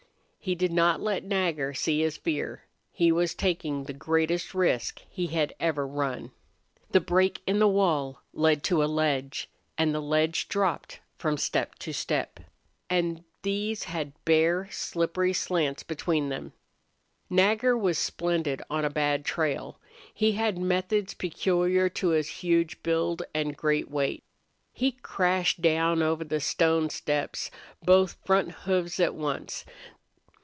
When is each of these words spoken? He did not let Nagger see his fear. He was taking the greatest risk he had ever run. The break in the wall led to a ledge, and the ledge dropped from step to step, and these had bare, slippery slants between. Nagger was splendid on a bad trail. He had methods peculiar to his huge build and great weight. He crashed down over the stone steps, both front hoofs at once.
He 0.43 0.55
did 0.55 0.71
not 0.73 0.99
let 0.99 1.23
Nagger 1.23 1.71
see 1.75 2.01
his 2.01 2.17
fear. 2.17 2.63
He 2.91 3.11
was 3.11 3.35
taking 3.35 3.83
the 3.83 3.93
greatest 3.93 4.55
risk 4.55 4.99
he 5.07 5.27
had 5.27 5.53
ever 5.59 5.85
run. 5.85 6.31
The 6.89 6.99
break 6.99 7.43
in 7.45 7.59
the 7.59 7.67
wall 7.67 8.23
led 8.33 8.63
to 8.63 8.83
a 8.83 8.89
ledge, 8.89 9.51
and 9.77 9.93
the 9.93 9.99
ledge 10.01 10.47
dropped 10.47 10.99
from 11.15 11.37
step 11.37 11.75
to 11.75 11.93
step, 11.93 12.39
and 12.89 13.23
these 13.43 13.83
had 13.83 14.13
bare, 14.25 14.67
slippery 14.71 15.31
slants 15.31 15.83
between. 15.83 16.51
Nagger 17.29 17.77
was 17.77 17.99
splendid 17.99 18.63
on 18.67 18.83
a 18.83 18.89
bad 18.89 19.23
trail. 19.23 19.79
He 20.11 20.31
had 20.31 20.57
methods 20.57 21.13
peculiar 21.13 21.87
to 21.87 22.07
his 22.09 22.27
huge 22.41 22.81
build 22.81 23.21
and 23.35 23.55
great 23.55 23.91
weight. 23.91 24.23
He 24.73 24.93
crashed 24.93 25.61
down 25.61 26.01
over 26.01 26.23
the 26.23 26.39
stone 26.39 26.89
steps, 26.89 27.51
both 27.85 28.17
front 28.25 28.51
hoofs 28.63 28.99
at 28.99 29.13
once. 29.13 29.65